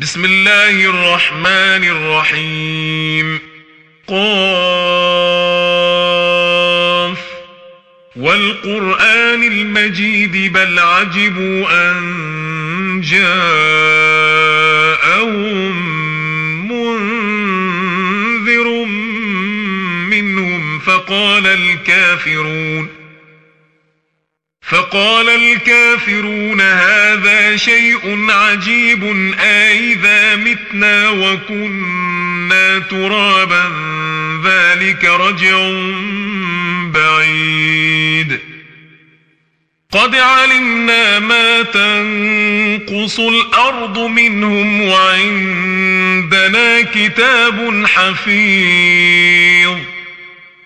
[0.00, 3.38] بسم الله الرحمن الرحيم.
[4.06, 4.16] قاف.
[8.16, 13.26] والقرآن المجيد بل عجبوا أن جاءهم
[16.72, 18.84] منذر
[20.10, 23.05] منهم فقال الكافرون
[24.68, 29.04] فقال الكافرون هذا شيء عجيب
[29.40, 33.72] أئذا متنا وكنا ترابا
[34.44, 35.70] ذلك رجع
[36.94, 38.40] بعيد.
[39.92, 49.95] قد علمنا ما تنقص الأرض منهم وعندنا كتاب حفيظ.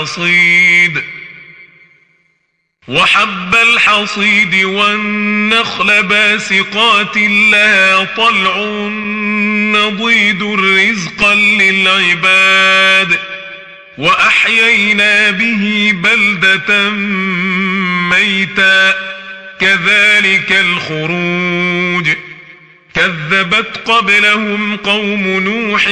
[0.00, 1.02] الحصيد.
[2.88, 8.56] وحب الحصيد والنخل باسقات لها طلع
[9.78, 13.18] نضيد رزقا للعباد.
[13.98, 16.90] وأحيينا به بلدة
[18.10, 18.94] ميتا
[19.60, 22.29] كذلك الخروج.
[22.94, 25.88] كذبت قبلهم قوم نوح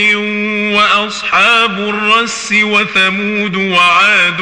[0.78, 4.40] وأصحاب الرس وثمود وعاد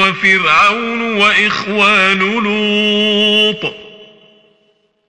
[0.00, 3.74] وفرعون وإخوان لوط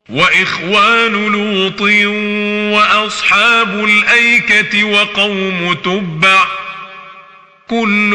[0.10, 1.82] وإخوان لوط
[2.74, 6.46] وأصحاب الأيكة وقوم تبع
[7.70, 8.12] كل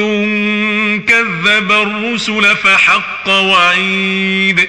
[1.08, 4.68] كذب الرسل فحق وعيد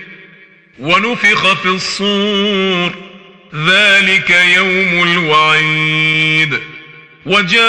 [0.81, 2.91] ونفخ في الصور
[3.55, 6.59] ذلك يوم الوعيد.
[7.25, 7.65] وجاءت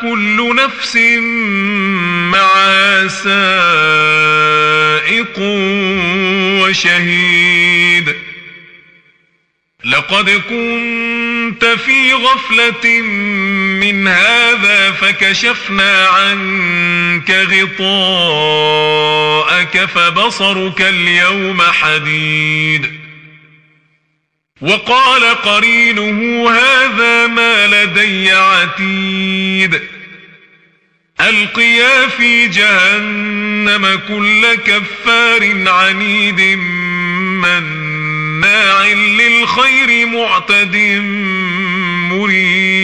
[0.00, 0.96] كل نفس
[2.30, 2.54] مع
[3.08, 3.34] سائق
[6.62, 8.14] وشهيد.
[9.84, 13.02] لقد كنت في غفلة
[14.04, 17.30] من هذا فكشفنا عنك
[17.80, 19.04] غطاءك
[19.84, 23.00] فبصرك اليوم حديد.
[24.60, 29.80] وقال قرينه هذا ما لدي عتيد.
[31.20, 36.40] ألقيا في جهنم كل كفار عنيد
[37.40, 40.76] مناع للخير معتد
[42.10, 42.83] مريب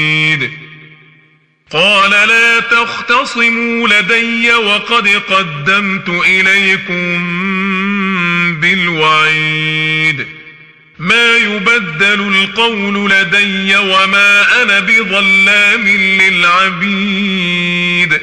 [1.73, 7.21] قال لا تختصموا لدي وقد قدمت إليكم
[8.61, 10.27] بالوعيد.
[10.99, 15.87] ما يبدل القول لدي وما أنا بظلام
[16.21, 18.21] للعبيد.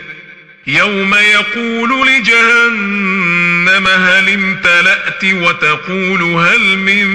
[0.67, 7.07] يوم يقول لجهنم هل امتلأت وتقول هل من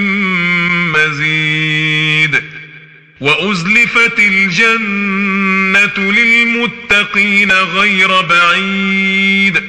[0.92, 1.43] مزيد.
[3.20, 9.62] وأزلفت الجنة للمتقين غير بعيد.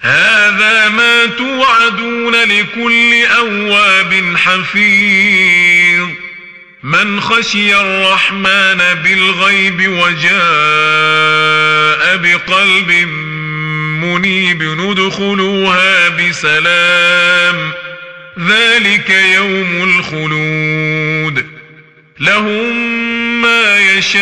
[0.00, 6.08] هذا ما توعدون لكل أواب حفيظ.
[6.82, 10.36] من خشي الرحمن بالغيب وجاء
[12.16, 12.90] بقلب
[14.02, 17.72] منيب ندخلوها بسلام.
[18.48, 21.55] ذلك يوم الخلود.
[22.20, 22.76] لهم
[23.42, 24.20] ما يشاءون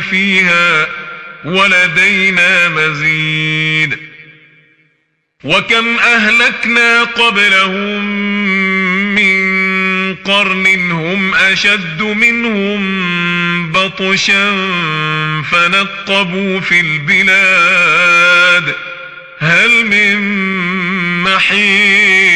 [0.00, 0.88] فيها
[1.44, 3.98] ولدينا مزيد.
[5.44, 8.04] وكم أهلكنا قبلهم
[9.14, 14.50] من قرن هم أشد منهم بطشا
[15.50, 18.74] فنقبوا في البلاد.
[19.38, 20.16] هل من
[21.22, 22.35] محيص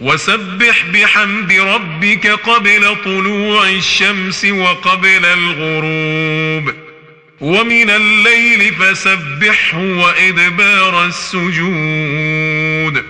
[0.00, 6.74] وسبح بحمد ربك قبل طلوع الشمس وقبل الغروب.
[7.40, 13.04] ومن الليل فسبحه وإدبار السجود.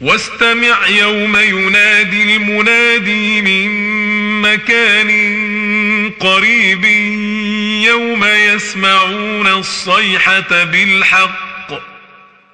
[0.00, 3.70] واستمع يوم ينادي المنادي من
[4.42, 5.10] مكان
[6.20, 6.84] قريب
[7.84, 11.45] يوم يسمعون الصيحة بالحق.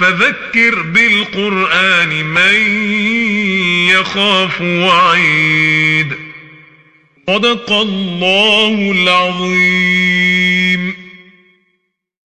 [0.00, 2.54] فذكر بالقرآن من
[3.90, 6.06] يخاف وعيد.
[7.26, 10.69] صدق الله العظيم.